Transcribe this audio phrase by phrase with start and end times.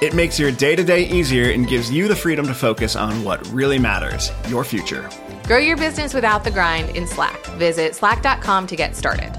[0.00, 3.22] It makes your day to day easier and gives you the freedom to focus on
[3.22, 5.10] what really matters your future.
[5.44, 7.44] Grow your business without the grind in Slack.
[7.58, 9.30] Visit slack.com to get started.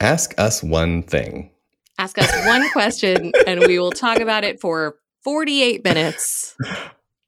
[0.00, 1.50] Ask us one thing.
[1.98, 6.56] Ask us one question and we will talk about it for 48 minutes.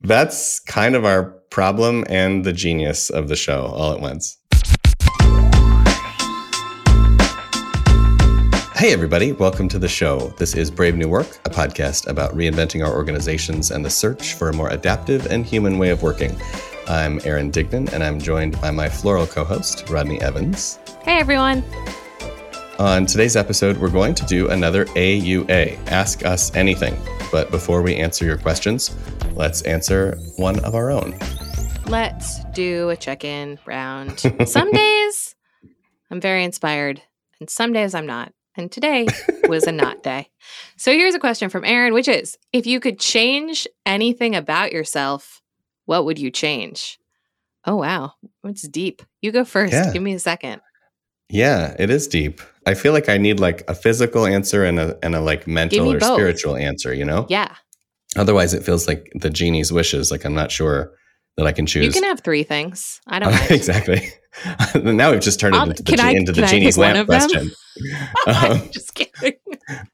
[0.01, 4.39] That's kind of our problem and the genius of the show all at once.
[8.81, 10.33] Hey, everybody, welcome to the show.
[10.39, 14.49] This is Brave New Work, a podcast about reinventing our organizations and the search for
[14.49, 16.35] a more adaptive and human way of working.
[16.89, 20.79] I'm Aaron Dignan, and I'm joined by my floral co host, Rodney Evans.
[21.03, 21.63] Hey, everyone.
[22.79, 26.97] On today's episode, we're going to do another AUA Ask Us Anything.
[27.31, 28.97] But before we answer your questions,
[29.35, 31.15] let's answer one of our own.
[31.85, 34.21] Let's do a check in round.
[34.47, 35.35] Some days
[36.11, 37.03] I'm very inspired,
[37.41, 38.33] and some days I'm not.
[38.61, 39.07] And today
[39.49, 40.29] was a not day.
[40.77, 45.41] So here's a question from Aaron, which is if you could change anything about yourself,
[45.87, 46.99] what would you change?
[47.65, 48.13] Oh, wow.
[48.45, 49.01] It's deep.
[49.23, 49.73] You go first.
[49.73, 49.91] Yeah.
[49.95, 50.61] Give me a second.
[51.31, 52.43] Yeah, it is deep.
[52.67, 55.87] I feel like I need like a physical answer and a and a like mental
[55.87, 56.13] me or both.
[56.13, 57.25] spiritual answer, you know?
[57.31, 57.55] Yeah.
[58.15, 60.93] Otherwise it feels like the genie's wishes, like I'm not sure
[61.37, 61.85] that I can choose.
[61.87, 63.01] You can have three things.
[63.07, 63.51] I don't mind.
[63.51, 64.09] exactly.
[64.83, 67.51] now we've just turned it I'll- into the, I- into the genie's lamp question.
[68.27, 69.35] Um, Just kidding.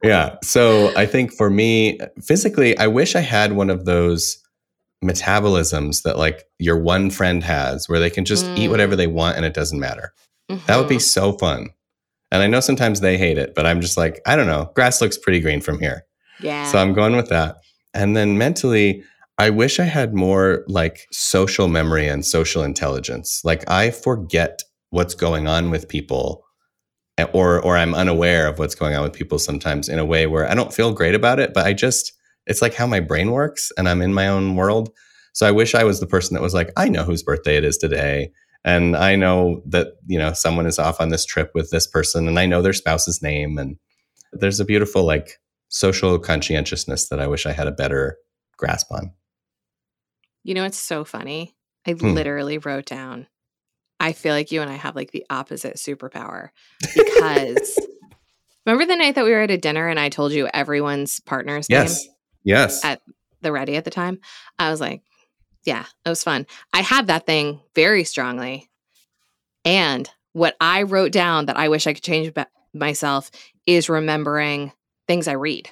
[0.03, 0.36] yeah.
[0.42, 4.39] So I think for me, physically, I wish I had one of those
[5.05, 8.70] metabolisms that like your one friend has where they can just eat Mm.
[8.70, 10.13] whatever they want and it doesn't matter.
[10.48, 11.03] That would be Mhm.
[11.03, 11.68] so fun.
[12.33, 14.70] And I know sometimes they hate it, but I'm just like, I don't know.
[14.74, 16.05] Grass looks pretty green from here.
[16.41, 16.64] Yeah.
[16.70, 17.57] So I'm going with that.
[17.95, 19.05] And then mentally,
[19.39, 23.42] I wish I had more like social memory and social intelligence.
[23.45, 26.42] Like I forget what's going on with people
[27.33, 30.51] or or I'm unaware of what's going on with people sometimes in a way where
[30.51, 32.13] I don't feel great about it, but I just
[32.47, 34.91] it's like how my brain works and I'm in my own world.
[35.35, 37.64] So I wish I was the person that was like, I know whose birthday it
[37.64, 38.30] is today.
[38.64, 42.27] And I know that, you know, someone is off on this trip with this person
[42.27, 43.58] and I know their spouse's name.
[43.58, 43.77] And
[44.33, 48.17] there's a beautiful like social conscientiousness that I wish I had a better
[48.57, 49.13] grasp on.
[50.46, 51.57] You know, it's so funny.
[51.86, 52.12] I Hmm.
[52.14, 53.27] literally wrote down,
[53.98, 56.51] I feel like you and I have like the opposite superpower
[56.95, 57.79] because
[58.67, 61.68] remember the night that we were at a dinner and I told you everyone's partner's
[61.68, 62.05] Yes.
[62.05, 62.14] name,
[62.45, 62.85] Yes.
[62.85, 63.02] At-
[63.40, 64.20] the ready at the time?
[64.58, 65.02] I was like,
[65.64, 66.46] yeah, it was fun.
[66.73, 68.70] I have that thing very strongly.
[69.64, 73.30] And what I wrote down that I wish I could change about myself
[73.67, 74.73] is remembering
[75.08, 75.70] things I read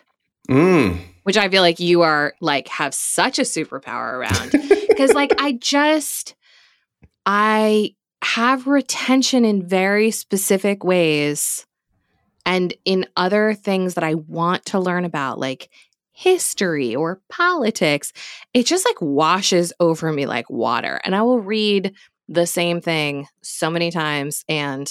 [0.51, 1.01] Mm.
[1.25, 4.53] Which I feel like you are like have such a superpower around.
[4.95, 6.37] Because like I just
[7.27, 11.67] I have retention in very specific ways
[12.47, 15.69] and in other things that I want to learn about, like
[16.13, 18.13] history or politics,
[18.53, 21.01] it just like washes over me like water.
[21.05, 21.93] And I will read
[22.29, 24.89] the same thing so many times and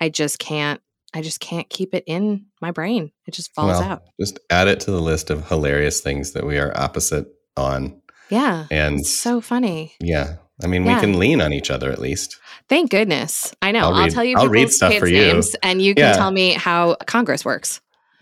[0.00, 0.80] I just can't
[1.14, 3.12] I just can't keep it in my brain.
[3.26, 4.02] It just falls Well, out.
[4.20, 8.00] Just add it to the list of hilarious things that we are opposite on.
[8.30, 8.66] Yeah.
[8.70, 9.94] And It's so funny.
[10.00, 10.94] yeah, I mean, Yeah.
[10.94, 12.38] we can lean on each other at least.
[12.68, 13.54] Thank goodness.
[13.60, 13.80] I know.
[13.80, 15.18] I'll I'll, read- tell you I'll people's read stuff for you.
[15.18, 16.12] names and you can Yeah.
[16.16, 17.80] tell me how Congress works.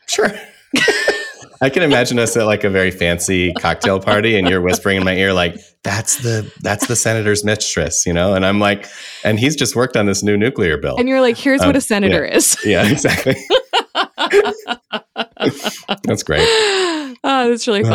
[0.08, 0.32] Sure.
[1.62, 5.04] I can imagine us at like a very fancy cocktail party and you're whispering in
[5.04, 8.32] my ear like that's the that's the senator's mistress, you know?
[8.34, 8.86] And I'm like
[9.24, 10.96] and he's just worked on this new nuclear bill.
[10.98, 12.56] And you're like, here's Um, what a senator is.
[12.64, 13.36] yeah, exactly.
[16.04, 16.46] That's great.
[17.24, 17.92] oh, that's really fun.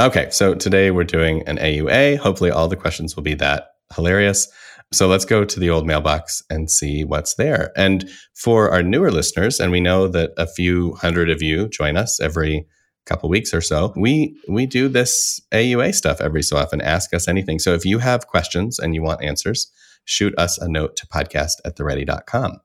[0.00, 2.18] Uh, okay, so today we're doing an AUA.
[2.18, 4.48] Hopefully, all the questions will be that hilarious.
[4.94, 7.72] So let's go to the old mailbox and see what's there.
[7.76, 11.96] And for our newer listeners, and we know that a few hundred of you join
[11.96, 12.66] us every
[13.06, 16.80] couple weeks or so, we we do this AUA stuff every so often.
[16.80, 17.58] Ask us anything.
[17.58, 19.70] So if you have questions and you want answers,
[20.04, 22.60] shoot us a note to podcast at theready.com.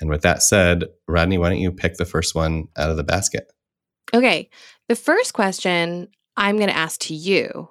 [0.00, 3.04] And with that said, Rodney, why don't you pick the first one out of the
[3.04, 3.52] basket?
[4.14, 4.50] Okay.
[4.88, 7.68] The first question I'm going to ask to you,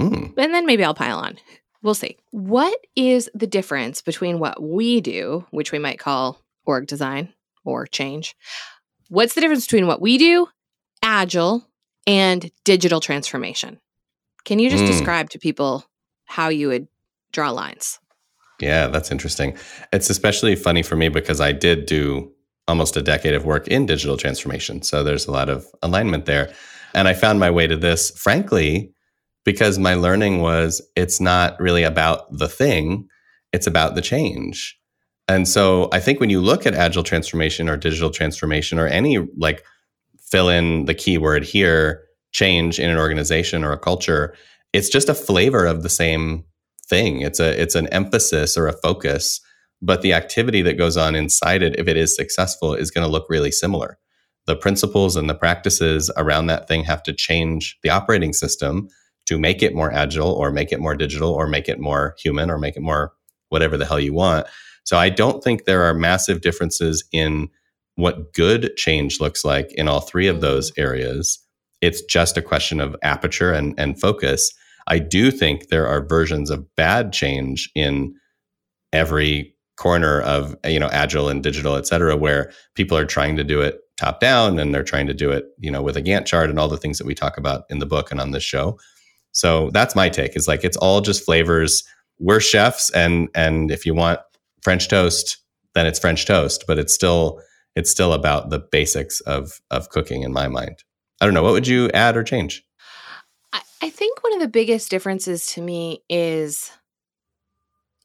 [0.00, 1.38] Mm, and then maybe I'll pile on.
[1.82, 2.18] We'll see.
[2.30, 7.32] What is the difference between what we do, which we might call org design
[7.64, 8.36] or change?
[9.08, 10.48] What's the difference between what we do,
[11.02, 11.66] agile,
[12.06, 13.80] and digital transformation?
[14.44, 14.88] Can you just Mm.
[14.88, 15.84] describe to people
[16.26, 16.86] how you would
[17.32, 17.98] draw lines?
[18.60, 19.56] Yeah, that's interesting.
[19.92, 22.30] It's especially funny for me because I did do
[22.68, 24.82] almost a decade of work in digital transformation.
[24.82, 26.52] So there's a lot of alignment there.
[26.94, 28.92] And I found my way to this, frankly,
[29.44, 33.08] because my learning was it's not really about the thing,
[33.52, 34.78] it's about the change.
[35.28, 39.18] And so I think when you look at agile transformation or digital transformation or any
[39.36, 39.64] like
[40.18, 42.02] fill in the keyword here,
[42.32, 44.34] change in an organization or a culture,
[44.72, 46.44] it's just a flavor of the same
[46.88, 47.20] thing.
[47.20, 49.40] It's a it's an emphasis or a focus,
[49.80, 53.10] but the activity that goes on inside it, if it is successful, is going to
[53.10, 53.98] look really similar.
[54.46, 58.88] The principles and the practices around that thing have to change the operating system
[59.30, 62.50] to make it more agile or make it more digital or make it more human
[62.50, 63.12] or make it more
[63.50, 64.44] whatever the hell you want.
[64.82, 67.48] So I don't think there are massive differences in
[67.94, 70.46] what good change looks like in all three of mm-hmm.
[70.46, 71.38] those areas.
[71.80, 74.52] It's just a question of aperture and, and focus.
[74.88, 78.16] I do think there are versions of bad change in
[78.92, 83.44] every corner of you know agile and digital et cetera where people are trying to
[83.44, 86.26] do it top down and they're trying to do it you know with a gantt
[86.26, 88.42] chart and all the things that we talk about in the book and on this
[88.42, 88.78] show
[89.32, 91.84] so that's my take is like it's all just flavors.
[92.18, 94.20] We're chefs and and if you want
[94.62, 95.38] french toast
[95.74, 97.40] then it's french toast but it's still
[97.76, 100.82] it's still about the basics of of cooking in my mind.
[101.20, 102.64] I don't know what would you add or change?
[103.52, 106.72] I, I think one of the biggest differences to me is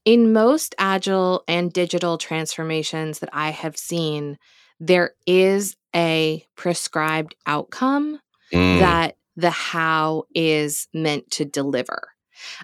[0.05, 4.37] in most agile and digital transformations that I have seen,
[4.79, 8.19] there is a prescribed outcome
[8.53, 12.09] Mm, that the how is meant to deliver.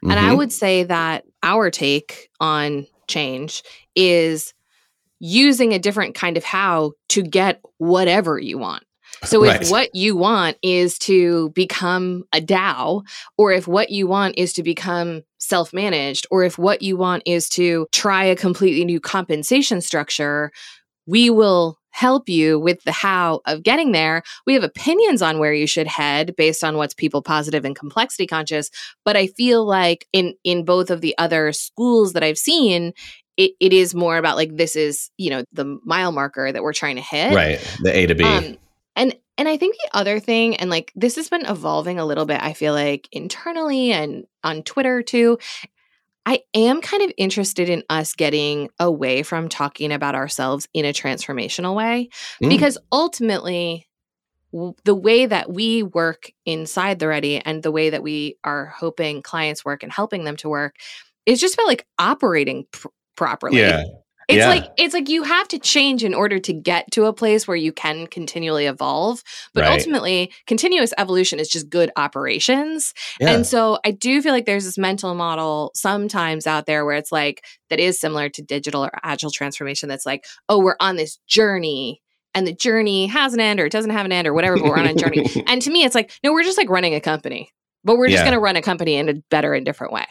[0.01, 0.38] And I mhm.
[0.38, 3.63] would say that our take on change
[3.95, 4.53] is
[5.19, 8.83] using a different kind of how to get whatever you want.
[9.23, 9.69] So if Right.
[9.69, 13.03] what you want is to become a DAO,
[13.38, 17.24] or if what you want is to become self managed, or if what you want
[17.25, 20.51] is to try a completely new compensation structure,
[21.06, 24.23] we will help you with the how of getting there.
[24.45, 28.27] We have opinions on where you should head based on what's people positive and complexity
[28.27, 28.69] conscious,
[29.05, 32.93] but I feel like in in both of the other schools that I've seen,
[33.38, 36.73] it, it is more about like this is, you know, the mile marker that we're
[36.73, 37.33] trying to hit.
[37.33, 38.57] right the a to b Um,
[38.95, 42.25] and and I think the other thing, and like this has been evolving a little
[42.25, 45.39] bit, I feel like internally and on Twitter too.
[46.25, 50.94] I am kind of interested in us getting away from talking about ourselves in a
[50.94, 52.09] transformational way
[52.41, 52.50] Mm.
[52.50, 53.88] because ultimately
[54.53, 58.68] w- the way that we work inside the ready and the way that we are
[58.68, 60.75] hoping clients work and helping them to work
[61.25, 63.83] is just about like operating pr- properly yeah
[64.31, 64.50] it's Yeah.
[64.50, 67.57] like it's like you have to change in order to get to a place where
[67.57, 69.22] you can continually evolve.
[69.54, 69.72] But Right.
[69.72, 72.94] ultimately, continuous evolution is just good operations.
[73.19, 76.95] yeah And so I do feel like there's this mental model sometimes out there where
[76.95, 80.95] it's like that is similar to digital or agile transformation that's like, oh, we're on
[80.95, 82.01] this journey
[82.34, 84.66] and the journey has an end or it doesn't have an end or whatever, but
[84.66, 85.24] we're on a journey.
[85.48, 87.50] And to me, it's like, no, we're just like running a company.
[87.84, 88.25] But we're just Yeah.
[88.25, 90.06] going to run a company in a better and different way.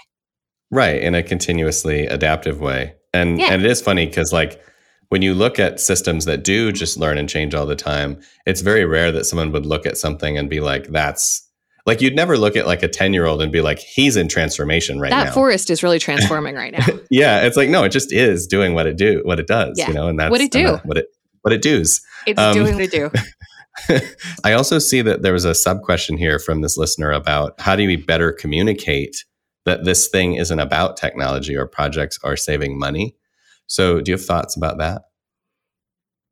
[0.70, 3.52] right in a continuously adaptive way and Yeah.
[3.52, 4.62] and it is funny because like
[5.08, 8.60] when you look at systems that do just learn and change all the time it's
[8.60, 11.46] very rare that someone would look at something and be like that's
[11.86, 14.28] like you'd never look at like a 10 year old and be like he's in
[14.28, 16.86] transformation right that now That forest is really transforming right now.
[17.10, 19.88] yeah it's like no it just is doing what it do what it does Yeah.
[19.88, 20.76] you know and that's What it do.
[20.84, 21.06] what it
[21.42, 23.10] what it does It's Um, doing what it do.
[24.44, 27.76] I also see that there was a sub question here from this listener about how
[27.76, 29.24] do we better communicate
[29.64, 33.16] that this thing isn't about technology or projects or saving money.
[33.66, 35.02] So, do you have thoughts about that?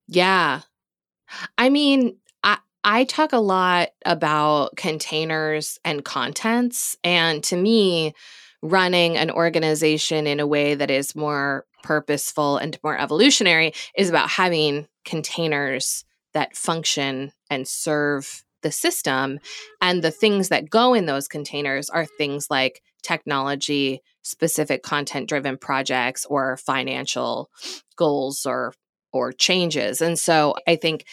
[0.09, 0.63] Yeah.
[1.57, 8.15] I mean, I I talk a lot about containers and contents and to me
[8.63, 14.29] running an organization in a way that is more purposeful and more evolutionary is about
[14.29, 16.05] having containers
[16.35, 19.39] that function and serve the system
[19.81, 25.57] and the things that go in those containers are things like technology specific content driven
[25.57, 27.51] projects or financial
[27.97, 28.75] goals or
[29.13, 30.01] or changes.
[30.01, 31.05] And so I think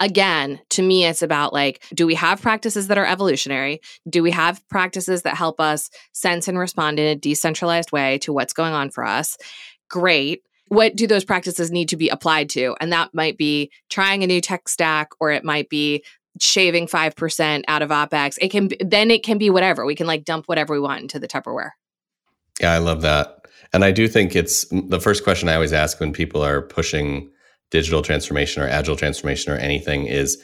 [0.00, 3.80] again, to me it's about like do we have practices that are evolutionary?
[4.08, 8.32] Do we have practices that help us sense and respond in a decentralized way to
[8.32, 9.36] what's going on for us?
[9.88, 10.42] Great.
[10.68, 12.74] What do those practices need to be applied to?
[12.80, 16.04] And that might be trying a new tech stack or it might be
[16.40, 18.38] shaving 5% out of opex.
[18.40, 19.84] It can then it can be whatever.
[19.84, 21.70] We can like dump whatever we want into the Tupperware.
[22.60, 23.46] Yeah, I love that.
[23.72, 27.30] And I do think it's the first question I always ask when people are pushing
[27.70, 30.42] digital transformation or agile transformation or anything is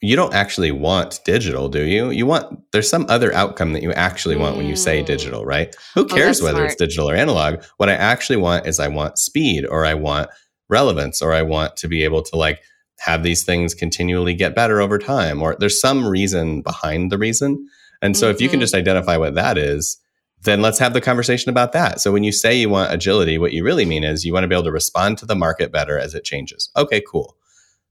[0.00, 2.10] you don't actually want digital, do you?
[2.10, 4.58] You want there's some other outcome that you actually want mm.
[4.58, 5.06] when you say mm.
[5.06, 5.74] digital, right?
[5.94, 6.70] Who oh, cares oh, whether smart.
[6.72, 7.62] it's digital or analog?
[7.78, 10.28] What I actually want is I want speed or I want
[10.68, 12.60] relevance or I want to be able to like
[13.04, 17.68] have these things continually get better over time or there's some reason behind the reason.
[18.00, 18.34] And so mm-hmm.
[18.34, 18.62] if you can mm-hmm.
[18.62, 19.98] just identify what that is,
[20.42, 22.00] then let's have the conversation about that.
[22.00, 24.48] So when you say you want agility, what you really mean is you want to
[24.48, 26.70] be able to respond to the market better as it changes.
[26.76, 27.36] Okay, cool.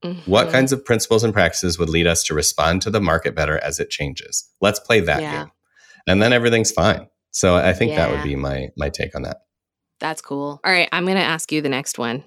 [0.03, 0.29] Mm-hmm.
[0.29, 3.57] What kinds of principles and practices would lead us to respond to the market better
[3.59, 4.49] as it changes?
[4.61, 5.43] Let's play that yeah.
[5.43, 5.51] game.
[6.07, 7.07] And then everything's fine.
[7.31, 7.97] So I think yeah.
[7.97, 9.37] that would be my my take on that.
[9.99, 10.59] That's cool.
[10.63, 12.23] All right, I'm going to ask you the next one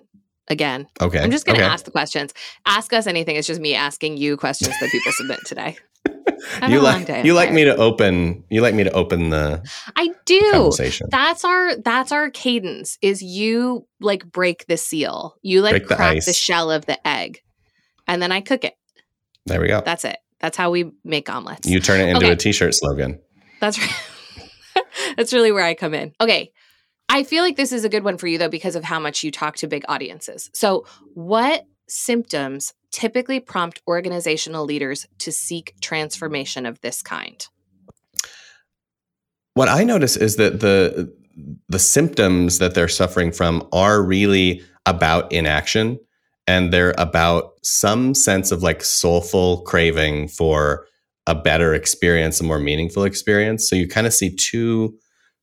[0.49, 0.87] again.
[1.01, 1.21] Okay.
[1.21, 1.73] I'm just going to okay.
[1.73, 2.33] ask the questions.
[2.65, 3.37] Ask us anything.
[3.37, 5.77] It's just me asking you questions that people submit today.
[6.69, 9.63] you like you like me to open you like me to open the
[9.97, 10.73] I do.
[11.11, 15.37] That's our that's our cadence is you like break the seal.
[15.43, 17.41] You like break crack the, the, shell of the egg.
[18.07, 18.75] And then I cook it.
[19.47, 19.83] There we go.
[19.85, 20.19] That's it.
[20.41, 21.69] That's how we make omelets.
[21.69, 22.33] You turn it into okay.
[22.33, 23.21] a t-shirt slogan.
[23.61, 24.85] That's right.
[25.17, 26.13] that's really where I come in.
[26.21, 26.53] Okay.
[27.09, 29.23] I feel like this is a good one for you though because of how much
[29.23, 30.51] you talk to big audiences.
[30.53, 37.47] So, what symptoms typically prompt organizational leaders to seek transformation of this kind?
[39.55, 41.13] What I notice is that the
[41.69, 45.99] the symptoms that they're suffering from are really about inaction
[46.47, 50.87] and they're about some sense of like soulful craving for
[51.27, 53.69] a better experience, a more meaningful experience.
[53.69, 54.97] So you kind of see two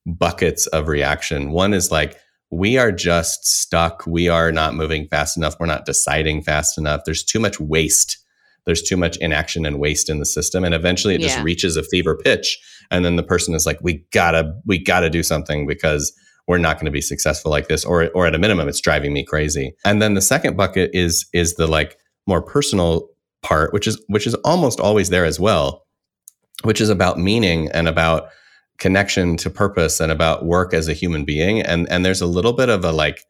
[0.05, 1.51] buckets of reaction.
[1.51, 2.17] One is like
[2.53, 4.05] we are just stuck.
[4.05, 5.55] We are not moving fast enough.
[5.59, 7.01] We're not deciding fast enough.
[7.03, 8.17] There's too much waste.
[8.65, 10.63] There's too much inaction and waste in the system.
[10.63, 11.29] And eventually it yeah.
[11.29, 12.59] just reaches a fever pitch.
[12.91, 16.13] And then the person is like, we gotta, we gotta do something because
[16.47, 17.83] we're not going to be successful like this.
[17.83, 19.73] Or, or at a minimum, it's driving me crazy.
[19.83, 23.09] And then the second bucket is, is the like more personal
[23.41, 25.85] part, which is, which is almost always there as well,
[26.63, 28.29] which is about meaning and about
[28.83, 32.51] connection to purpose and about work as a human being and and there's a little
[32.51, 33.25] bit of a like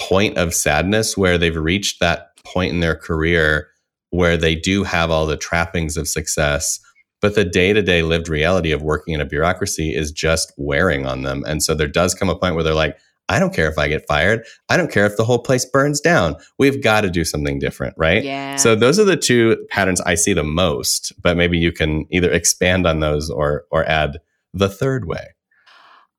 [0.00, 3.68] point of sadness where they've reached that point in their career
[4.10, 6.80] where they do have all the trappings of success
[7.20, 11.44] but the day-to-day lived reality of working in a bureaucracy is just wearing on them
[11.46, 13.88] and so there does come a point where they're like I don't care if I
[13.88, 14.46] get fired.
[14.68, 16.36] I don't care if the whole place burns down.
[16.60, 18.22] We've got to do something different, right?
[18.22, 18.54] Yeah.
[18.54, 22.30] So those are the two patterns I see the most, but maybe you can either
[22.30, 24.20] expand on those or or add
[24.56, 25.34] the third way?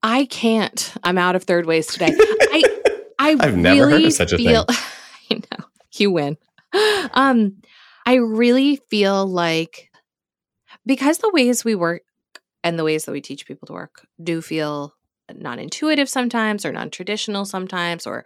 [0.04, 0.94] I can't.
[1.04, 2.16] I'm out of third ways today.
[2.20, 2.64] I
[3.20, 4.78] I I've really never heard of such a feel, thing.
[5.32, 5.66] I know.
[5.94, 6.38] You win.
[7.14, 7.58] Um
[8.06, 9.90] I really feel like
[10.86, 12.04] because the ways we work
[12.64, 14.94] and the ways that we teach people to work do feel
[15.34, 18.24] non-intuitive sometimes or non-traditional sometimes or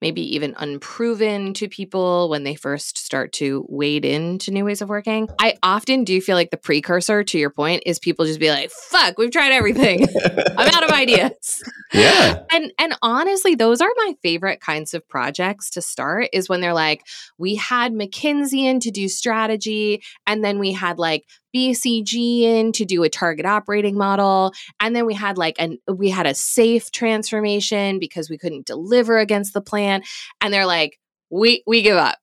[0.00, 4.88] maybe even unproven to people when they first start to wade into new ways of
[4.88, 5.28] working.
[5.38, 8.70] I often do feel like the precursor to your point is people just be like,
[8.70, 10.06] fuck, we've tried everything.
[10.56, 11.62] I'm out of ideas.
[11.92, 12.42] Yeah.
[12.50, 16.74] And and honestly, those are my favorite kinds of projects to start is when they're
[16.74, 17.04] like,
[17.38, 21.24] we had McKinsey in to do strategy, and then we had like
[21.54, 24.52] BCG in to do a target operating model.
[24.80, 29.18] And then we had like an we had a SAFe transformation because we couldn't deliver
[29.18, 30.02] against the plan.
[30.40, 30.98] And they're like,
[31.30, 32.18] we we give up.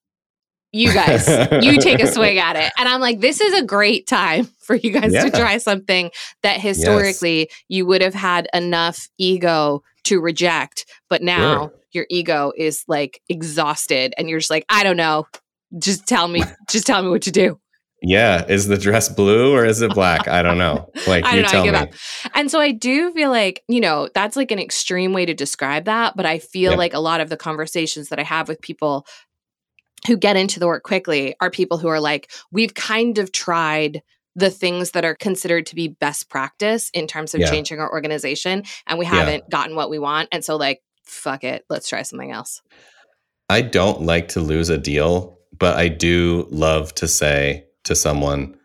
[0.72, 1.26] You guys,
[1.64, 2.70] you take a swing at it.
[2.78, 5.24] And I'm like, this is a great time for you guys yeah.
[5.24, 6.12] to try something
[6.44, 7.64] that historically yes.
[7.70, 10.86] you would have had enough ego to reject.
[11.10, 11.74] But now sure.
[11.94, 15.28] your ego is like exhausted and you're just like, I don't know.
[15.80, 17.58] Just tell me, just tell me what to do.
[18.08, 20.28] Yeah, is the dress blue or is it black?
[20.28, 20.92] I don't know.
[21.08, 21.70] Like you know, tell me.
[21.70, 21.90] Up.
[22.34, 25.86] And so I do feel like, you know, that's like an extreme way to describe
[25.86, 26.78] that, but I feel yeah.
[26.78, 29.06] like a lot of the conversations that I have with people
[30.08, 34.02] who get into the work quickly are people who are like, we've kind of tried
[34.36, 37.50] the things that are considered to be best practice in terms of yeah.
[37.50, 39.50] changing our organization and we haven't yeah.
[39.50, 42.62] gotten what we want and so like fuck it, let's try something else.
[43.50, 48.56] I don't like to lose a deal, but I do love to say to someone,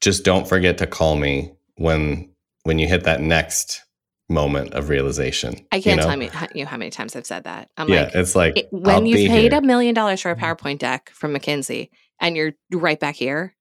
[0.00, 2.30] just don't forget to call me when
[2.64, 3.82] when you hit that next
[4.28, 5.54] moment of realization.
[5.70, 6.02] I can't you know?
[6.02, 7.70] tell me you how many times I've said that.
[7.76, 10.44] I'm yeah, like, it's like it, when you paid a million dollars for a mm-hmm.
[10.44, 13.54] PowerPoint deck from McKinsey and you're right back here,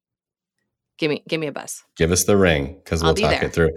[0.97, 1.83] give me give me a bus.
[1.97, 3.45] Give us the ring because we'll talk there.
[3.45, 3.71] it through.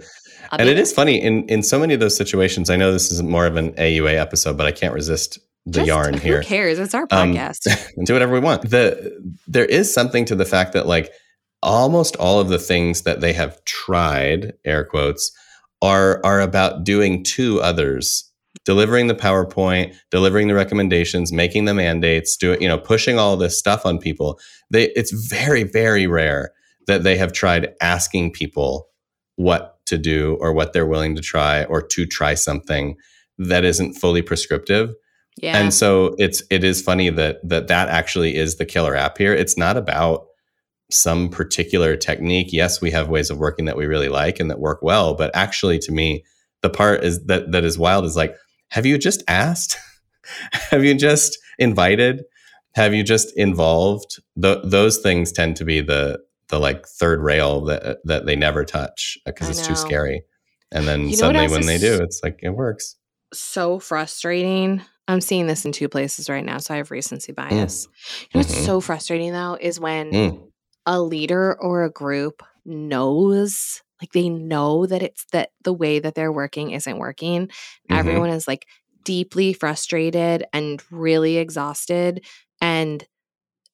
[0.51, 0.83] I'll and it there.
[0.83, 2.69] is funny in in so many of those situations.
[2.69, 5.87] I know this is more of an AUA episode, but I can't resist the Just,
[5.87, 6.37] yarn here.
[6.37, 6.79] Who cares?
[6.79, 7.67] It's our um, podcast.
[7.97, 8.69] Um, do whatever we want.
[8.69, 11.11] The there is something to the fact that like
[11.61, 15.31] almost all of the things that they have tried, air quotes,
[15.81, 18.31] are are about doing to others
[18.65, 23.57] delivering the PowerPoint, delivering the recommendations, making the mandates, doing, you know, pushing all this
[23.57, 24.39] stuff on people.
[24.69, 26.51] They it's very, very rare
[26.87, 28.87] that they have tried asking people
[29.35, 32.95] what to do or what they're willing to try or to try something
[33.37, 34.93] that isn't fully prescriptive.
[35.37, 35.57] Yeah.
[35.57, 39.33] And so it's it is funny that that that actually is the killer app here.
[39.33, 40.25] It's not about
[40.89, 42.49] some particular technique.
[42.51, 45.31] Yes, we have ways of working that we really like and that work well, but
[45.35, 46.23] actually to me
[46.61, 48.35] the part is that that is wild is like
[48.69, 49.77] have you just asked?
[50.51, 52.23] have you just invited?
[52.75, 54.19] Have you just involved?
[54.41, 58.65] Th- those things tend to be the the like third rail that that they never
[58.65, 60.23] touch uh, because it's too scary.
[60.71, 62.95] And then You know suddenly when they do, it's like it works.
[63.33, 64.81] so frustrating.
[65.07, 67.87] I'm seeing this in two places right now, so I have recency bias.
[68.21, 68.65] You know what's Mhm.
[68.65, 70.51] so frustrating though is when Mm.
[70.85, 76.15] a leader or a group knows, like they know that it's that the way that
[76.15, 77.47] they're working isn't working.
[77.89, 77.97] Mhm.
[77.97, 78.65] Everyone is like
[79.03, 82.25] deeply frustrated and really exhausted
[82.61, 83.05] and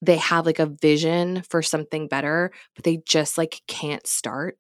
[0.02, 4.58] they have like a vision for something better, but they just like can't start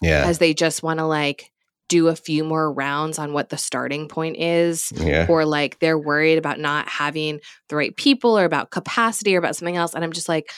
[0.00, 0.20] Yeah.
[0.22, 1.50] because they just want to like
[1.94, 5.26] do a few more rounds on what the starting point is Yeah.
[5.28, 9.56] or like they're worried about not having the right people or about capacity or about
[9.56, 10.50] something else and i'm just like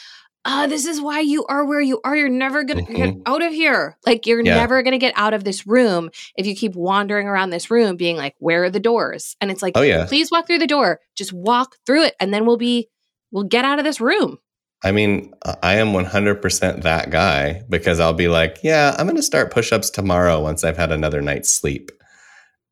[0.49, 2.15] uh, this is why you are where you are.
[2.15, 3.97] You're never going to get out of here.
[4.07, 4.47] Like, you're Mm-hmm.
[4.47, 4.55] Yeah.
[4.63, 7.97] never going to get out of this room if you keep wandering around this room
[7.97, 9.35] being like, where are the doors?
[9.41, 10.07] And it's like, Oh yeah.
[10.07, 11.01] please walk through the door.
[11.17, 12.15] Just walk through it.
[12.21, 12.87] And then we'll be,
[13.33, 14.39] we'll get out of this room.
[14.85, 19.23] I mean, I am 100% that guy because I'll be like, yeah, I'm going to
[19.23, 21.91] start push ups tomorrow once I've had another night's sleep.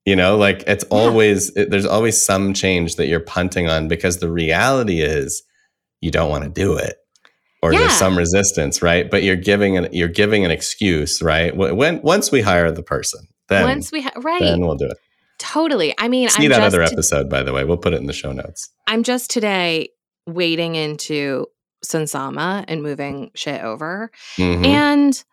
[0.05, 0.99] You know, like it's Yeah.
[0.99, 5.43] always, it, there's always some change that you're punting on because the reality is
[6.03, 6.97] you don't want to do it
[7.63, 7.81] or Yeah.
[7.81, 9.11] there's some resistance, right?
[9.11, 11.57] But you're giving an, you're giving an excuse, right?
[11.57, 14.41] When, once we hire the person, then, Once we, ha- right.
[14.43, 14.99] then we'll do it.
[15.39, 15.95] totally.
[15.99, 17.65] I mean, See I'm that just, other episode, by the way.
[17.65, 18.69] We'll put it in the show notes.
[18.87, 19.89] I'm just today
[20.27, 21.47] wading into
[21.85, 24.11] Sunsama and moving shit over.
[24.37, 24.67] Mhm.
[24.67, 25.25] And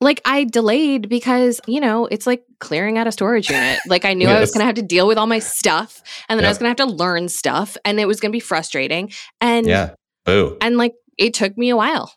[0.00, 3.78] like I delayed because, you know, it's like clearing out a storage unit.
[3.86, 6.38] Like I knew I was going to have to deal with all my stuff and
[6.38, 8.40] then I was going to have to learn stuff and it was going to be
[8.40, 9.12] frustrating.
[9.40, 9.94] And yeah.
[10.24, 10.56] Boo.
[10.60, 12.12] and like it took me a while.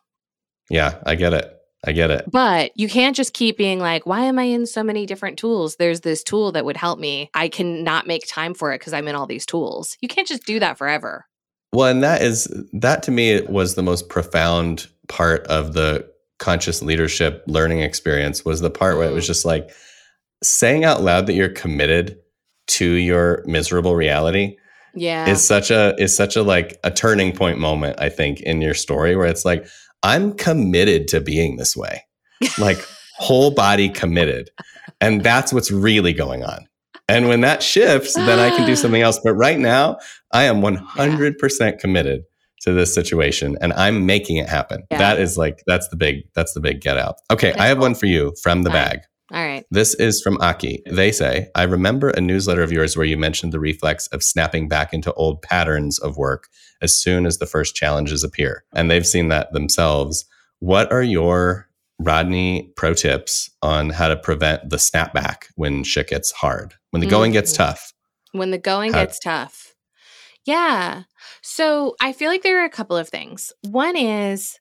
[0.69, 0.95] Yeah.
[1.05, 1.51] I get it.
[1.87, 2.25] I get it.
[2.31, 5.75] But you can't just keep being like, why am I in so many different tools?
[5.75, 7.29] There's this tool that would help me.
[7.35, 9.95] I can not make time for it because I'm in all these tools.
[10.01, 11.27] You can't just do that forever.
[11.75, 16.09] Well, and that is that to me was the most profound part of the
[16.39, 19.27] conscious leadership learning experience was the part where it was Mm.
[19.27, 19.69] just like
[20.43, 22.17] saying out loud that you're committed
[22.67, 24.57] to your miserable reality
[24.95, 25.29] Yeah.
[25.29, 28.73] is such a is such a like a turning point moment I think in your
[28.73, 29.67] story where it's like
[30.03, 32.03] I'm committed to being this way.
[32.59, 32.77] Like
[33.17, 34.49] whole body committed.
[35.01, 36.67] And that's what's really going on.
[37.07, 39.19] And when that shifts, then I can do something else.
[39.23, 39.97] But right now,
[40.31, 42.23] I am 100% committed
[42.61, 44.83] to this situation and I'm making it happen.
[44.89, 44.97] Yeah.
[44.97, 47.17] That is like, that's the big, that's the big get out.
[47.31, 47.49] Okay.
[47.49, 47.83] That's I have cool.
[47.85, 48.89] one for you from the All right.
[48.89, 48.99] bag.
[49.33, 49.65] all right.
[49.69, 50.81] This is from Aki.
[50.89, 54.67] They say, I remember a newsletter of yours where you mentioned the reflex of snapping
[54.67, 56.47] back into old patterns of work
[56.81, 58.63] as soon as the first challenges appear.
[58.73, 60.25] And they've seen that themselves.
[60.59, 61.64] What are your
[61.99, 67.07] Rodney pro tips on how to prevent the snapback when shit gets hard, when the
[67.07, 67.57] going gets Mhm.
[67.57, 67.91] tough?
[68.33, 69.73] when the going How- gets tough.
[70.45, 71.03] Yeah.
[71.41, 73.53] So I feel like there are a couple of things.
[73.61, 74.59] One is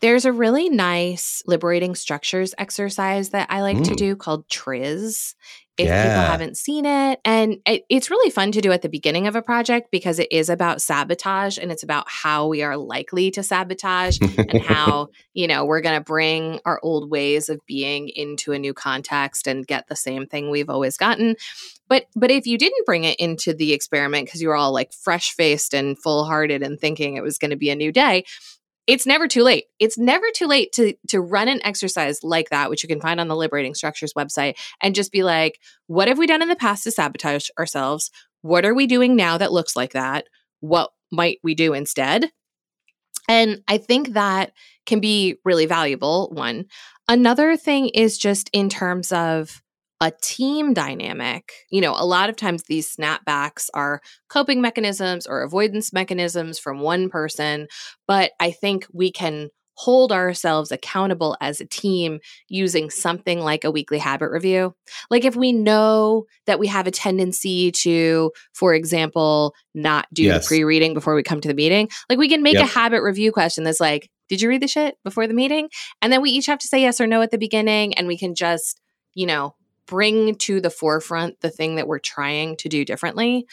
[0.00, 3.96] there's a really nice liberating structures exercise that I like to Mm.
[3.96, 5.34] do called Triz.
[5.78, 9.26] If people haven't seen it, and it, it's really fun to do at the beginning
[9.26, 13.30] of a project because it is about sabotage and it's about how we are likely
[13.32, 18.08] to sabotage and how you know we're going to bring our old ways of being
[18.08, 21.36] into a new context and get the same thing we've always gotten.
[21.88, 24.92] But but if you didn't bring it into the experiment because you were all like
[24.92, 28.24] fresh faced and full hearted and thinking it was going to be a new day
[28.86, 32.70] it's never too late it's never too late to to run an exercise like that
[32.70, 36.18] which you can find on the liberating structures website and just be like what have
[36.18, 38.10] we done in the past to sabotage ourselves
[38.42, 40.26] what are we doing now that looks like that
[40.60, 42.30] what might we do instead
[43.28, 44.52] and I think that
[44.84, 46.30] can be really valuable.
[46.32, 46.66] One.
[47.08, 49.62] Another thing is just in terms of
[50.00, 51.52] a team dynamic.
[51.70, 56.80] You know, a lot of times these snapbacks are coping mechanisms or avoidance mechanisms from
[56.80, 57.68] one person,
[58.06, 63.70] but I think we can hold ourselves accountable as a team using something like a
[63.70, 64.74] weekly habit review.
[65.10, 70.44] Like if we know that we have a tendency to, for example, not do Yes.
[70.44, 73.32] the pre-reading before we come to the meeting, like we can make a habit review
[73.32, 75.68] question that's like, did you read the shit before the meeting?
[76.00, 78.16] And then we each have to say yes or no at the beginning and we
[78.16, 78.80] can just,
[79.14, 79.54] you know,
[79.86, 83.46] bring to the forefront the thing that we're trying to do differently.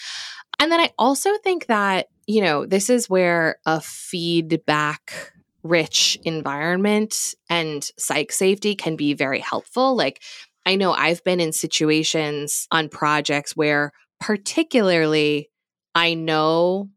[0.59, 7.15] And then I also think that, you know, this is where a feedback rich environment
[7.49, 9.95] and psych safety can be very helpful.
[9.95, 10.21] Like,
[10.65, 15.49] I know I've been in situations on projects where, particularly,
[15.95, 16.89] I know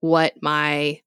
[0.00, 1.00] what my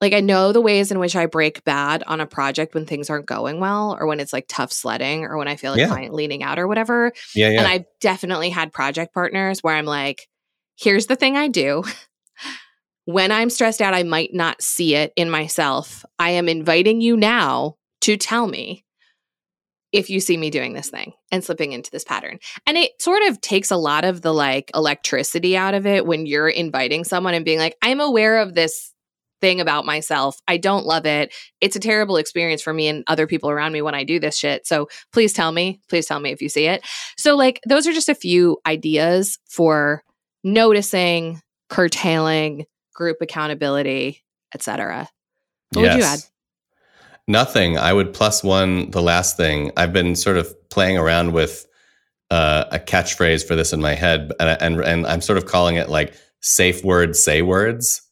[0.00, 3.10] like I know the ways in which I break bad on a project when things
[3.10, 5.88] aren't going well or when it's like tough sledding or when I feel like Yeah.
[5.88, 7.12] client leaning out or whatever.
[7.34, 7.58] Yeah, yeah.
[7.58, 10.28] And I've definitely had project partners where I'm like,
[10.76, 11.82] here's the thing I do.
[13.06, 16.04] when I'm stressed out, I might not see it in myself.
[16.18, 18.84] I am inviting you now to tell me
[19.90, 22.38] if you see me doing this thing and slipping into this pattern.
[22.66, 26.26] And it sort of takes a lot of the like electricity out of it when
[26.26, 28.92] you're inviting someone and being like, I'm aware of this
[29.40, 30.36] thing about myself.
[30.46, 31.34] I don't love it.
[31.60, 34.36] It's a terrible experience for me and other people around me when I do this
[34.36, 34.66] shit.
[34.66, 35.80] So please tell me.
[35.88, 36.84] Please tell me if you see it.
[37.16, 40.02] So, like, those are just a few ideas for
[40.44, 44.22] noticing, curtailing, group accountability,
[44.54, 45.08] etc.
[45.72, 46.20] What would you add?
[47.26, 47.76] Nothing.
[47.76, 49.70] I would plus one the last thing.
[49.76, 51.66] I've been sort of playing around with
[52.30, 55.76] uh, a catchphrase for this in my head, and, and and I'm sort of calling
[55.76, 58.02] it like safe words, say words,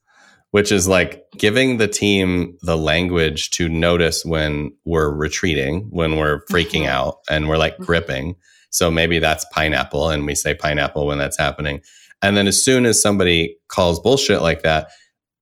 [0.52, 6.42] which is like giving the team the language to notice when we're retreating, when we're
[6.50, 6.88] freaking Mhm.
[6.88, 7.86] out, and we're like Mhm.
[7.86, 8.36] gripping.
[8.70, 11.80] So maybe that's pineapple, and we say pineapple when that's happening.
[12.22, 14.88] And then as soon as somebody calls bullshit like that,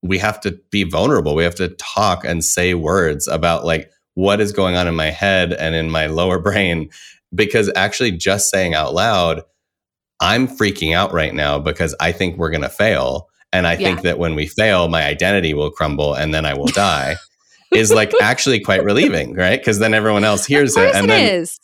[0.03, 1.33] we have to be vulnerable.
[1.35, 5.09] We have to talk and say words about like what is going on in my
[5.09, 6.89] head and in my lower brain.
[7.33, 9.41] Because actually, just saying out loud,
[10.19, 13.27] I'm freaking out right now because I think we're going to fail.
[13.55, 16.67] And I think that when we fail, my identity will crumble and then I will
[16.67, 17.15] die
[17.71, 19.59] is like actually quite relieving, right?
[19.59, 20.93] Because then everyone else hears it.
[20.93, 21.59] And it then is.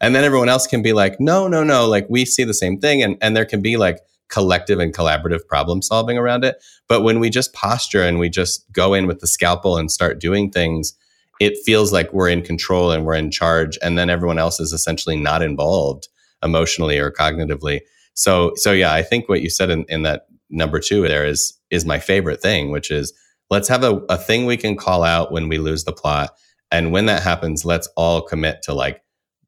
[0.00, 2.78] and then everyone else can be like no no no like we see the same
[2.78, 6.56] thing and and there can be like collective and collaborative problem solving around it
[6.88, 10.20] but when we just posture and we just go in with the scalpel and start
[10.20, 10.94] doing things
[11.38, 14.72] it feels like we're in control and we're in charge and then everyone else is
[14.72, 16.08] essentially not involved
[16.42, 17.80] emotionally or cognitively
[18.14, 21.58] so so yeah i think what you said in, in that number two there is
[21.70, 23.12] is my favorite thing which is
[23.50, 26.30] let's have a, a thing we can call out when we lose the plot
[26.70, 29.00] and when that happens let's all commit to like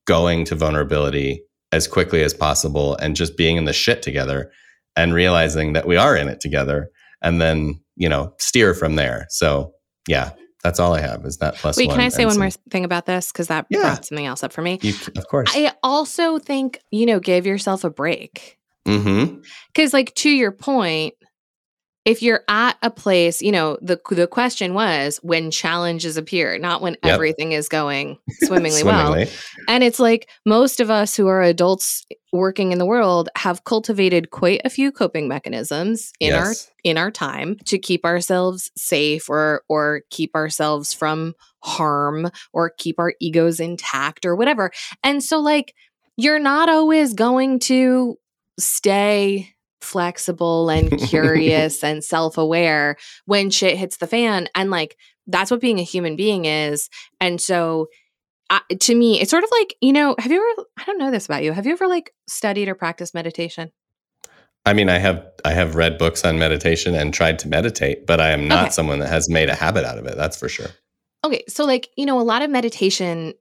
[0.06, 4.50] going to vulnerability as quickly as possible and just being in the shit together
[4.96, 6.90] and realizing that we are in it together
[7.22, 9.72] and then you know steer from there so
[10.08, 10.30] yeah
[10.64, 12.50] that's all i have is that plus Wait, one can I say one some- more
[12.70, 13.30] thing about this?
[13.30, 13.80] Because that Yeah.
[13.82, 14.80] brought something else up for me.
[14.82, 18.57] you, of course I also think, you know, give yourself a break.
[18.88, 19.40] Mm-hmm
[19.72, 21.14] Because, like, to your point,
[22.04, 26.80] if you're at a place, you know, the the question was when challenges appear, not
[26.80, 27.14] when Yep.
[27.14, 29.14] everything is going swimmingly, well.
[29.68, 34.30] And it's like most of us who are adults working in the world have cultivated
[34.30, 39.62] quite a few coping mechanisms in our in our time to keep ourselves safe or
[39.68, 44.70] or keep ourselves from harm or keep our egos intact or whatever.
[45.04, 45.74] And so like
[46.16, 48.18] you're not always going to
[48.58, 55.60] stay flexible and curious and self-aware when shit hits the fan and like that's what
[55.60, 56.88] being a human being is.
[57.20, 57.88] And so
[58.50, 61.10] I, to me, it's sort of like, you know, have you ever, I don't know
[61.10, 61.52] this about you.
[61.52, 63.70] Have you ever like studied or practiced meditation?
[64.66, 68.20] i mean i have i have read books on meditation and tried to meditate but
[68.20, 68.72] i am not Okay.
[68.72, 70.66] someone that has made a habit out of it that's for sure
[71.24, 73.34] Okay, so like, you know, a lot of meditation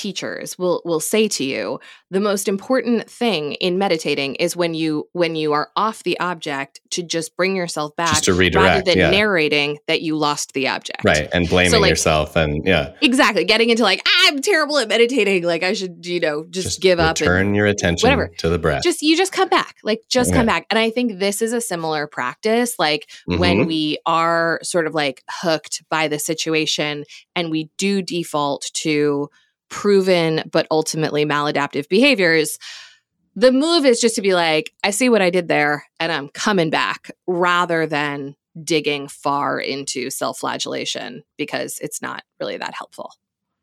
[0.00, 1.78] teachers will will say to you
[2.10, 6.80] the most important thing in meditating is when you when you are off the object
[6.90, 10.52] to just bring yourself back just to redirect, rather than yeah narrating that you lost
[10.54, 11.04] the object.
[11.04, 13.44] right and blaming like- yourself and yeah Exactly.
[13.44, 15.42] Getting into like, I'm terrible at meditating.
[15.42, 18.30] Like I should, you know, just, give up turn your attention whatever.
[18.38, 21.18] to the breath just you just come back like just come back and i think
[21.18, 23.38] this is a similar practice like Mhm.
[23.38, 27.04] when we are sort of like hooked by the situation
[27.36, 29.28] and we do default to
[29.70, 32.58] proven but ultimately maladaptive behaviors
[33.36, 36.28] the move is just to be like i see what i did there and i'm
[36.28, 43.12] coming back rather than digging far into self-flagellation because it's not really that helpful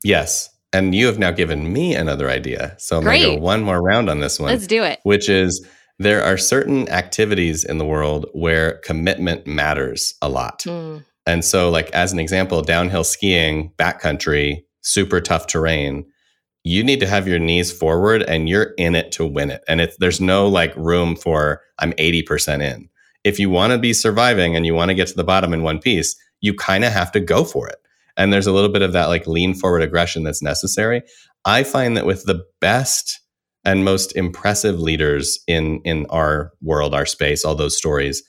[0.04, 0.50] Yes.
[0.74, 2.76] And you have now given me another idea.
[2.78, 3.41] So I'm going to go Great.
[3.41, 5.65] one more round on this one, let's do it which is
[5.98, 10.60] there are certain activities in the world where commitment matters a lot.
[10.60, 16.06] Mm, And so, like, as an example, downhill skiing, backcountry, super tough terrain,
[16.63, 19.63] you need to have your knees forward and you're in it to win it.
[19.67, 22.89] And it's, there's no like room for I'm 80% in.
[23.23, 25.63] If you want to be surviving and you want to get to the bottom in
[25.63, 27.78] one piece, you kind of have to go for it.
[28.15, 31.04] And there's a little bit of that like lean forward aggression that's necessary.
[31.45, 33.19] I find that with the best
[33.63, 38.23] and most impressive leaders in in our world, our space, all those stories,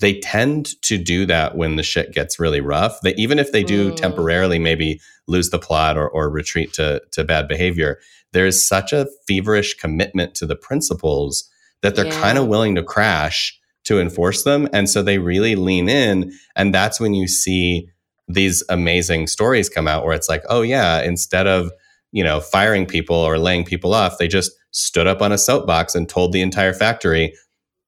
[0.00, 3.00] they tend to do that when the shit gets really rough.
[3.02, 3.96] They even if they do mm.
[3.96, 7.98] temporarily maybe lose the plot or, or retreat to to bad behavior,
[8.32, 11.48] there is such a feverish commitment to the principles
[11.82, 12.20] that they're yeah.
[12.20, 14.68] kind of willing to crash to enforce them.
[14.72, 16.32] And so they really lean in.
[16.56, 17.88] And that's when you see
[18.26, 21.70] these amazing stories come out where it's like, oh yeah, instead of,
[22.10, 25.94] you know, firing people or laying people off, they just stood up on a soapbox
[25.94, 27.34] and told the entire factory,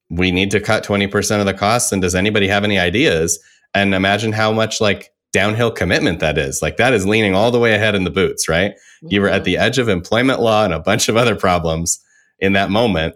[0.09, 1.91] we need to cut 20% of the costs.
[1.91, 3.39] And does anybody have any ideas?
[3.73, 6.61] And imagine how much like downhill commitment that is.
[6.61, 8.73] Like that is leaning all the way ahead in the boots, right?
[9.01, 11.99] You were at the edge of employment law and a bunch of other problems
[12.39, 13.15] in that moment.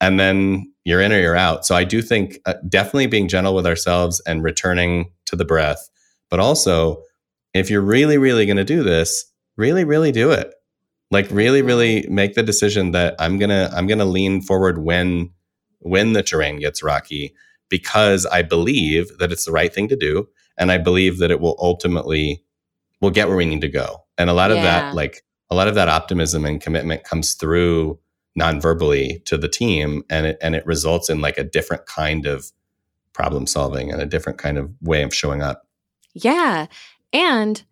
[0.00, 1.66] And then you're in or you're out.
[1.66, 5.88] So I do think uh, definitely being gentle with ourselves and returning to the breath.
[6.30, 7.02] But also,
[7.52, 10.54] if you're really, really going to do this, really, really do it.
[11.10, 15.30] Like really, really make the decision that I'm gonna I'm gonna lean forward when
[15.80, 17.34] when the terrain gets rocky
[17.68, 21.40] because I believe that it's the right thing to do and I believe that it
[21.40, 22.44] will ultimately
[23.00, 24.04] will get where we need to go.
[24.18, 27.98] And a lot of that like a lot of that optimism and commitment comes through
[28.36, 32.52] non-verbally to the team and it and it results in like a different kind of
[33.12, 35.66] problem solving and a different kind of way of showing up.
[36.14, 36.66] Yeah.
[37.12, 37.62] And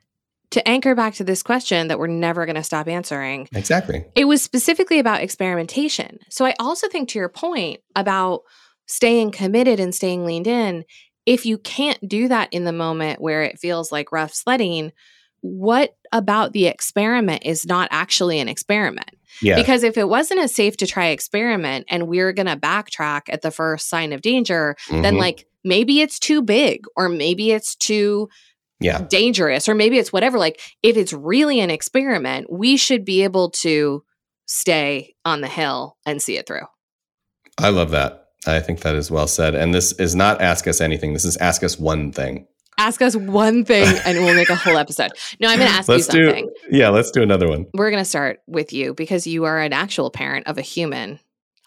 [0.51, 3.49] to anchor back to this question that we're never going to stop answering.
[3.53, 4.05] Exactly.
[4.15, 6.19] It was specifically about experimentation.
[6.31, 8.43] So I also think to your point about
[8.87, 10.85] staying committed and staying leaned in,
[11.27, 14.93] if you can't do that in the moment where it feels like rough sledding,
[15.41, 19.11] what about the experiment is not actually an experiment?
[19.43, 19.57] Yeah.
[19.57, 23.43] Because if it wasn't a safe to try experiment and we're going to backtrack at
[23.43, 25.03] the first sign of danger, mm-hmm.
[25.03, 28.29] then like maybe it's too big or maybe it's too
[28.81, 29.07] yeah.
[29.09, 30.39] dangerous or maybe it's whatever.
[30.39, 34.05] Like if it's really an experiment, we should be able to
[34.47, 36.67] stay on the hill and see it through.
[37.59, 38.27] I love that.
[38.47, 39.55] I think that is well said.
[39.55, 41.13] And this is not ask us anything.
[41.13, 42.47] This is ask us one thing.
[42.79, 45.11] Ask us one thing and we'll make a whole episode.
[45.41, 46.47] No, I'm going to ask let's you something.
[46.71, 47.67] Do, yeah, let's do another one.
[47.75, 51.19] We're going to start with you because you are an actual parent of a human.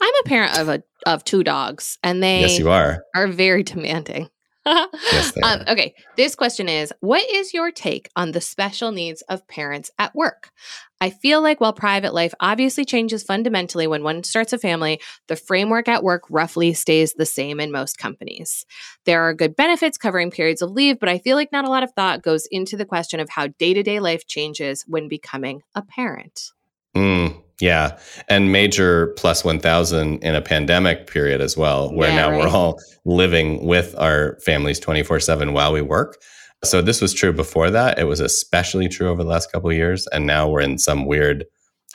[0.02, 3.04] I'm a parent of a of two dogs and they Yes, you are.
[3.14, 4.30] are very demanding
[4.66, 5.96] yes, um, okay.
[6.18, 10.52] This question is What is your take on the special needs of parents at work?
[11.00, 15.36] I feel like while private life obviously changes fundamentally when one starts a family, the
[15.36, 18.66] framework at work roughly stays the same in most companies.
[19.06, 21.84] There are good benefits covering periods of leave, but I feel like not a lot
[21.84, 25.64] of thought goes into the question of how day to day life changes when becoming
[25.74, 26.52] a parent.
[26.96, 27.98] Mm, yeah.
[28.28, 32.40] And major plus 1000 in a pandemic period as well, where yeah, now right.
[32.40, 36.18] we're all living with our families 24 7 while we work.
[36.64, 37.98] So this was true before that.
[37.98, 40.08] It was especially true over the last couple of years.
[40.08, 41.46] And now we're in some weird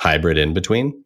[0.01, 1.05] hybrid in between.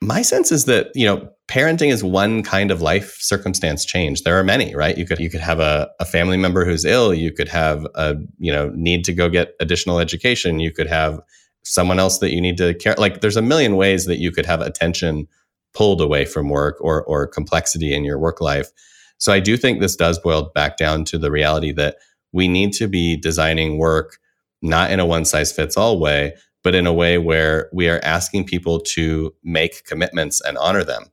[0.00, 4.22] My sense is that, you know, parenting is one kind of life circumstance change.
[4.22, 4.96] There are many, right?
[4.96, 8.16] You could you could have a, a family member who's ill, you could have a,
[8.38, 11.20] you know, need to go get additional education, you could have
[11.64, 14.46] someone else that you need to care like there's a million ways that you could
[14.46, 15.26] have attention
[15.74, 18.70] pulled away from work or or complexity in your work life.
[19.18, 21.96] So i do think this does boil back down to the reality that
[22.32, 24.18] we need to be designing work
[24.62, 28.00] not in a one size fits all way but in a way where we are
[28.02, 31.04] asking people to make commitments and honor them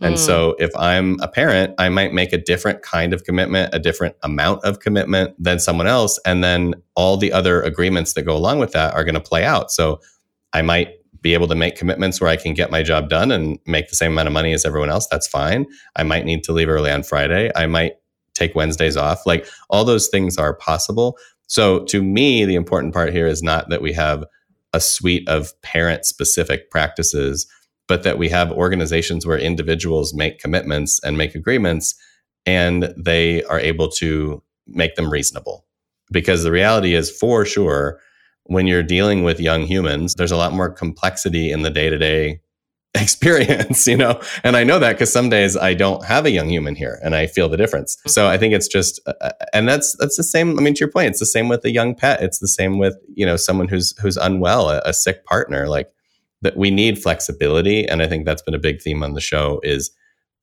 [0.00, 0.18] and mm.
[0.18, 4.16] so if I'm a parent, I might make a different kind of commitment, a different
[4.22, 6.18] amount of commitment than someone else.
[6.24, 9.44] And then all the other agreements that go along with that are going to play
[9.44, 9.70] out.
[9.70, 10.00] So
[10.52, 13.58] I might be able to make commitments where I can get my job done and
[13.66, 15.06] make the same amount of money as everyone else.
[15.08, 15.66] That's fine.
[15.94, 17.50] I might need to leave early on Friday.
[17.54, 17.94] I might
[18.34, 19.26] take Wednesdays off.
[19.26, 21.16] Like all those things are possible.
[21.46, 24.24] So to me, the important part here is not that we have
[24.72, 27.46] a suite of parent specific practices
[27.88, 31.94] but that we have organizations where individuals make commitments and make agreements
[32.46, 35.66] and they are able to make them reasonable.
[36.10, 38.00] Because the reality is, for sure,
[38.44, 41.98] when you're dealing with young humans, there's a lot more complexity in the day to
[41.98, 42.40] day
[42.94, 44.20] experience, you know?
[44.44, 47.14] And I know that because some days I don't have a young human here and
[47.14, 47.96] I feel the difference.
[48.06, 50.58] So I think it's just, uh, uh, and that's, that's the same.
[50.58, 52.22] I mean, to your point, it's the same with a young pet.
[52.22, 55.68] It's the same with, you know, someone who's, who's unwell, a, a sick partner.
[55.68, 55.90] Like
[56.42, 59.60] that we need flexibility and i think that's been a big theme on the show
[59.62, 59.90] is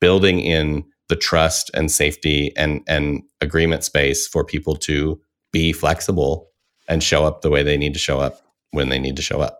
[0.02, 5.20] building in the trust and safety and and agreement space for people to
[5.52, 6.50] be flexible
[6.88, 9.42] and show up the way they need to show up when they need to show
[9.42, 9.60] up.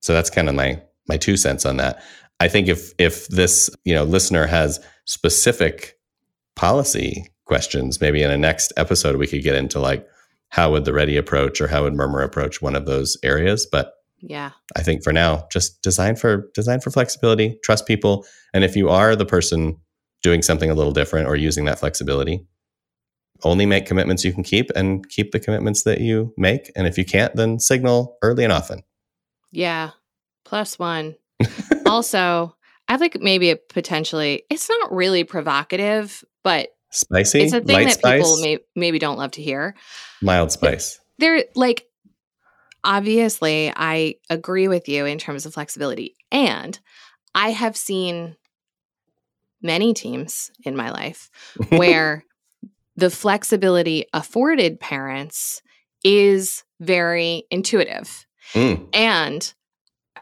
[0.00, 2.02] So that's kind of my my two cents on that.
[2.40, 5.98] I think if if this you know listener has specific
[6.56, 10.06] policy questions maybe in a next episode we could get into like
[10.50, 13.94] how would the ready approach or how would murmur approach one of those areas but
[14.20, 14.50] Yeah.
[14.76, 18.88] I think for now, just design for design for flexibility, trust people, and if you
[18.88, 19.76] are the person
[20.22, 22.46] doing something a little different or using that flexibility,
[23.42, 26.70] only make commitments you can keep and keep the commitments that you make.
[26.76, 28.82] And if you can't, then signal early and often.
[29.50, 29.90] Yeah.
[30.44, 31.16] Plus one.
[31.86, 32.54] also,
[32.88, 37.42] I think maybe a potentially, it's not really provocative, but spicy.
[37.42, 39.74] It's a thing Light that spice, people may, maybe don't love to hear.
[40.22, 40.98] mild spice.
[41.18, 41.86] They're like,
[42.84, 46.16] obviously, I agree with you in terms of flexibility.
[46.30, 46.78] And
[47.34, 48.36] I have seen
[49.62, 51.30] many teams in my life
[51.68, 52.24] where
[52.96, 55.62] the flexibility afforded parents
[56.04, 58.26] is very intuitive.
[58.54, 59.54] Mm, And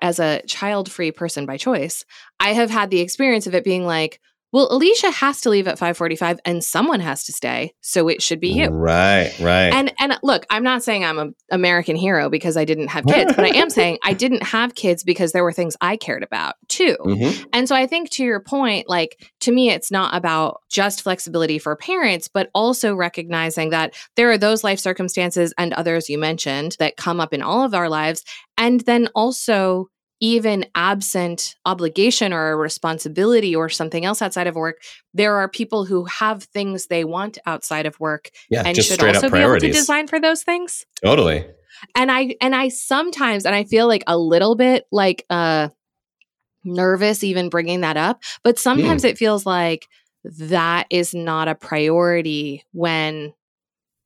[0.02, 2.04] as a child free person by choice,
[2.38, 4.20] I have had the experience of it being like,
[4.52, 8.40] well, Alicia has to leave at 5:45 and someone has to stay, so it should
[8.40, 8.68] be you.
[8.68, 9.72] Right, right.
[9.72, 13.34] And and look, I'm not saying I'm an American hero because I didn't have kids,
[13.36, 16.54] but I am saying I didn't have kids because there were things I cared about
[16.68, 16.96] too.
[17.04, 17.46] Mhm.
[17.52, 21.58] And so I think to your point, like to me, it's not about just flexibility
[21.58, 26.76] for parents, but also recognizing that there are those life circumstances and others you mentioned
[26.78, 28.24] that come up in all of our lives.
[28.56, 29.88] And then also,
[30.20, 34.80] even absent obligation or a responsibility or something else outside of work,
[35.14, 39.00] there are people who have things they want outside of work Yeah, and just should
[39.02, 41.46] also up be able to design for those things totally.
[41.94, 45.68] and i and i sometimes and i feel like a little bit like uh
[46.64, 49.86] nervous even bringing that up but sometimes it feels like
[50.24, 53.32] that is not a priority when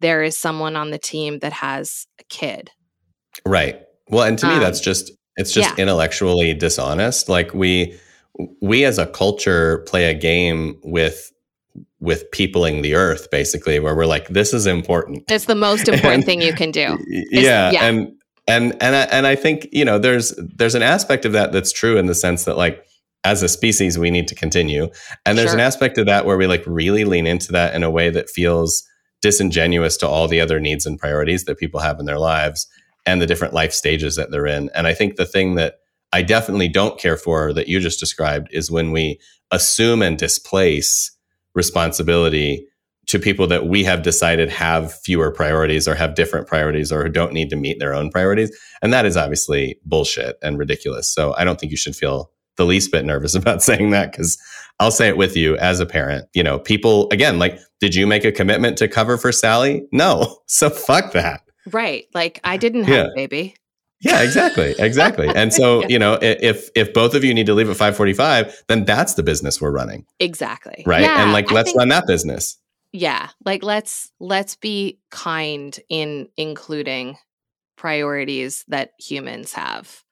[0.01, 2.71] there is someone on the team that has a kid
[3.47, 3.81] Right.
[4.09, 7.29] Well, and to me, Um, that's just it's just intellectually dishonest.
[7.29, 7.99] Like we
[8.61, 11.33] we as a culture play a game with
[12.01, 15.25] with peopling the earth, basically, where we're like, this is important.
[15.31, 16.99] it's the most important And- thing you can do
[17.31, 17.85] yeah, yeah.
[17.85, 18.13] and
[18.49, 21.73] and and I, and I think you know there's there's an aspect of that that's
[21.73, 22.85] true in the sense that like
[23.25, 24.89] as a species we need to continue,
[25.25, 27.91] and there's an aspect of that where we like really lean into that in a
[27.91, 28.83] way that feels
[29.21, 32.67] disingenuous to all the other needs and priorities that people have in their lives
[33.07, 34.71] and the different life stages that they're in.
[34.75, 35.77] And I think the thing that
[36.13, 39.19] I definitely don't care for that you just described is when we
[39.51, 41.17] assume and displace
[41.55, 42.67] responsibility
[43.07, 47.09] to people that we have decided have fewer priorities or have different priorities or who
[47.09, 48.57] don't need to meet their own priorities.
[48.81, 51.13] And that is obviously bullshit and ridiculous.
[51.13, 54.39] So I don't think you should feel the least bit nervous about saying that because
[54.79, 56.27] I'll say it with you as a parent.
[56.35, 59.87] You know, people, again, like, did you make a commitment to cover for Sally?
[59.93, 60.39] No.
[60.47, 61.41] So fuck that.
[61.71, 63.11] Right like i didn't have Yeah.
[63.13, 63.55] a baby
[64.05, 65.29] Yeah, exactly, exactly.
[65.29, 68.13] And so, you know, if if both of you need to leave at five forty
[68.13, 71.03] five, then that's the business we're running, exactly right?
[71.03, 72.59] Yeah, and like, I let's think- run that business.
[72.93, 77.17] yeah like let's let's be kind in including
[77.77, 80.03] priorities that humans have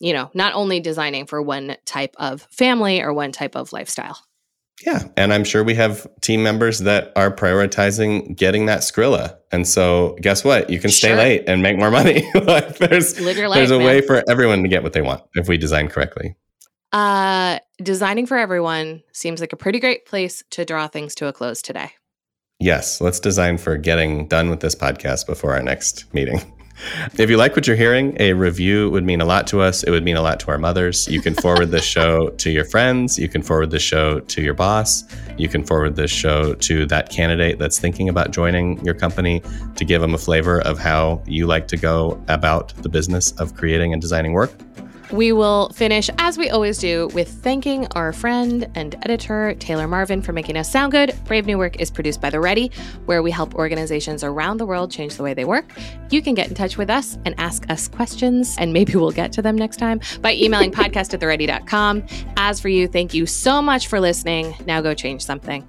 [0.00, 4.18] you know not only designing for one type of family or one type of lifestyle
[4.84, 9.36] Yeah, and I'm sure we have team members that are prioritizing getting that Skrilla.
[9.50, 10.68] And so, guess what?
[10.68, 11.16] You can stay Sure.
[11.16, 12.28] late and make more money.
[12.34, 13.86] like, there's life there's a man.
[13.86, 16.36] way for everyone to get what they want if we design correctly.
[16.92, 21.32] uh designing for everyone seems like a pretty great place to draw things to a
[21.32, 21.90] close today
[22.58, 26.40] Yes, let's design for getting done with this podcast before our next meeting.
[27.18, 29.82] If you like what you're hearing, a review would mean a lot to us.
[29.82, 31.08] It would mean a lot to our mothers.
[31.08, 33.18] You can forward this show to your friends.
[33.18, 35.04] You can forward this show to your boss.
[35.38, 39.42] You can forward this show to that candidate that's thinking about joining your company
[39.76, 43.54] to give them a flavor of how you like to go about the business of
[43.54, 44.52] creating and designing work.
[45.12, 50.20] We will finish, as we always do, with thanking our friend and editor, Taylor Marvin,
[50.20, 51.14] for making us sound good.
[51.24, 52.72] Brave New Work is produced by The Ready,
[53.04, 55.66] where we help organizations around the world change the way they work.
[56.10, 59.32] You can get in touch with us and ask us questions, and maybe we'll get
[59.32, 62.04] to them next time by emailing podcast at theready.com.
[62.36, 64.54] As for you, thank you so much for listening.
[64.66, 65.66] Now go change something.